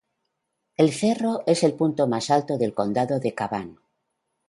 [0.77, 3.77] El cerro es el punto más alto del Condado de Cavan.